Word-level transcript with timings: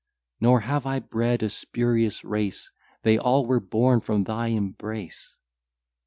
Nor 0.39 0.61
have 0.61 0.87
I 0.87 0.97
bred 0.97 1.43
a 1.43 1.49
spurious 1.51 2.23
race; 2.23 2.71
They 3.03 3.19
all 3.19 3.45
were 3.45 3.59
born 3.59 4.01
from 4.01 4.23
thy 4.23 4.47
embrace. 4.47 5.35